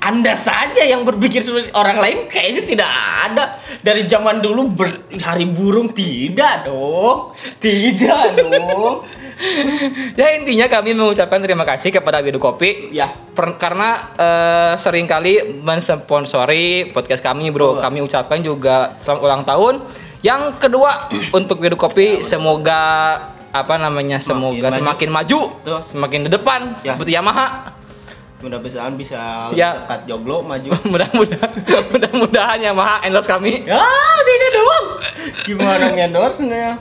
anda 0.06 0.38
saja 0.38 0.86
yang 0.86 1.02
berpikir 1.02 1.42
seperti 1.42 1.72
orang 1.74 1.98
lain 1.98 2.18
kayaknya 2.30 2.62
tidak 2.68 2.92
ada 3.26 3.58
dari 3.82 4.06
zaman 4.06 4.38
dulu 4.38 4.70
ber- 4.70 5.08
hari 5.18 5.50
burung 5.50 5.90
tidak 5.96 6.68
dong 6.68 7.34
tidak 7.64 8.38
dong 8.38 9.02
ya 10.20 10.28
intinya 10.34 10.68
kami 10.68 10.96
mengucapkan 10.96 11.44
terima 11.44 11.68
kasih 11.68 11.92
kepada 11.92 12.24
Widu 12.24 12.40
Kopi. 12.40 12.90
Ya. 12.92 13.12
Per- 13.12 13.60
karena 13.60 14.12
eh, 14.16 14.74
sering 14.80 15.06
kali 15.06 15.60
mensponsori 15.60 16.92
podcast 16.92 17.20
kami 17.20 17.52
bro. 17.52 17.76
Betul. 17.76 17.84
kami 17.84 18.00
ucapkan 18.02 18.40
juga 18.40 18.96
selamat 19.04 19.22
ulang 19.22 19.44
tahun. 19.44 19.74
Yang 20.24 20.42
kedua 20.58 21.12
untuk 21.38 21.60
Widu 21.60 21.76
Kopi 21.76 22.24
semoga 22.24 22.82
apa 23.56 23.76
namanya 23.80 24.20
semoga 24.20 24.68
maju. 24.68 24.80
semakin 24.84 25.10
maju, 25.12 25.40
Betul. 25.64 25.80
semakin 25.84 26.20
ke 26.28 26.30
depan. 26.32 26.60
Ya. 26.84 26.94
seperti 26.96 27.12
Yamaha. 27.16 27.48
Mudah-mudahan 28.44 28.94
bisa 28.94 29.50
Ya. 29.56 29.80
dekat 29.80 30.06
joglo 30.06 30.44
maju. 30.44 30.70
Mudah-mudahan 30.92 31.50
mudah-mudahan 31.90 32.60
Yamaha 32.62 33.02
endorse 33.04 33.32
kami. 33.32 33.64
Ya 33.64 33.80
tidak 34.26 34.52
dong 34.52 34.86
gimana 35.46 35.86
endorse 35.94 36.42
nya 36.44 36.76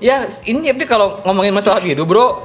Ya, 0.00 0.24
ini 0.48 0.72
tapi 0.72 0.88
kalau 0.88 1.20
ngomongin 1.28 1.52
masalah 1.52 1.84
gitu, 1.84 2.08
Bro, 2.08 2.40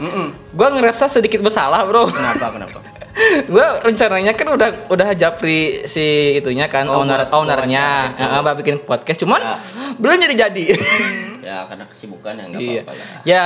gua 0.51 0.67
ngerasa 0.75 1.07
sedikit 1.07 1.39
bersalah, 1.39 1.87
Bro. 1.87 2.11
kenapa 2.11 2.51
kenapa 2.51 2.77
gua 3.51 3.79
rencananya 3.79 4.35
kan 4.35 4.47
udah 4.51 4.69
udah 4.91 5.15
japri 5.15 5.87
si 5.87 6.35
itunya 6.35 6.67
kan 6.67 6.83
Oh, 6.91 6.99
owner 6.99 7.23
buat 7.23 7.31
ownernya, 7.31 8.11
wawancara 8.11 8.11
itu. 8.11 8.23
heeh, 8.27 8.39
Mbak 8.43 8.55
bikin 8.59 8.75
podcast, 8.83 9.19
cuman 9.23 9.39
Ya. 9.39 9.55
belum 9.95 10.15
jadi 10.19 10.35
jadi. 10.35 10.65
ya 11.47 11.57
karena 11.63 11.87
kesibukan 11.87 12.35
ya 12.35 12.43
nggak 12.51 12.59
iya. 12.59 12.81
apa-apa 12.83 12.91
lah 12.91 13.07
Ya, 13.23 13.45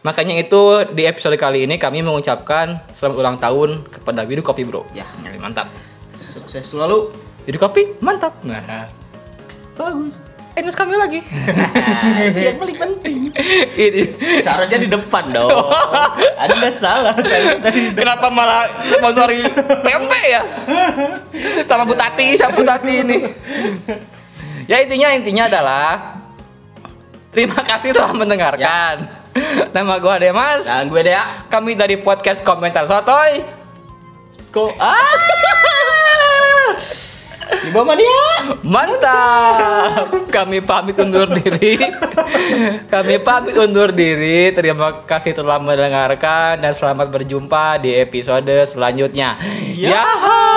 makanya 0.00 0.34
itu 0.40 0.62
di 0.96 1.04
episode 1.04 1.36
kali 1.36 1.68
ini 1.68 1.76
kami 1.76 2.00
mengucapkan 2.00 2.80
selamat 2.96 3.16
ulang 3.20 3.36
tahun 3.36 3.84
kepada 3.92 4.24
Widu 4.24 4.40
Kopi, 4.40 4.64
Bro. 4.64 4.88
Ya. 4.96 5.04
mantap. 5.36 5.68
sukses 6.32 6.64
selalu 6.64 7.12
Widu 7.44 7.60
Kopi, 7.60 7.92
mantap. 8.00 8.40
Nah, 8.40 8.88
bagus 9.76 10.16
endorse 10.54 10.78
kami 10.78 10.94
lagi. 10.94 11.20
yang 12.46 12.58
paling 12.58 12.78
penting 12.78 13.14
ini. 13.74 14.02
seharusnya 14.40 14.78
di 14.78 14.88
depan 14.88 15.34
dong 15.34 15.50
anda 16.42 16.70
salah 16.70 17.14
tadi 17.18 17.90
Kenapa 17.94 18.30
malah 18.30 18.70
sponsori 18.86 19.42
tempe 19.82 20.20
ya? 20.30 20.42
Sama 21.66 21.82
Bu 21.82 21.94
Tati, 21.98 22.38
sama 22.38 22.54
Bu 22.54 22.62
Tati 22.62 22.92
ini. 23.02 23.18
Ya 24.70 24.80
intinya 24.80 25.12
intinya 25.12 25.44
adalah 25.50 25.88
terima 27.34 27.60
kasih 27.60 27.90
telah 27.92 28.14
mendengarkan. 28.14 29.10
Nama 29.74 29.94
gua 29.98 30.22
Demas. 30.22 30.62
dan 30.62 30.86
gue 30.86 31.02
deh 31.02 31.18
Kami 31.50 31.74
dari 31.74 31.98
podcast 31.98 32.46
Komentar 32.46 32.86
Sotoy. 32.86 33.42
Kok 34.54 34.70
ah 34.78 35.33
di 37.64 37.70
bawah 37.72 37.96
mania 37.96 38.24
Mantap. 38.60 40.12
Kami 40.28 40.60
pamit 40.60 40.96
undur 41.00 41.28
diri. 41.32 41.80
Kami 42.92 43.16
pamit 43.24 43.56
undur 43.56 43.88
diri. 43.92 44.52
Terima 44.52 45.04
kasih 45.08 45.32
telah 45.32 45.56
mendengarkan 45.56 46.60
dan 46.60 46.72
selamat 46.76 47.08
berjumpa 47.08 47.80
di 47.80 47.96
episode 47.96 48.52
selanjutnya. 48.68 49.40
Yaha. 49.72 50.53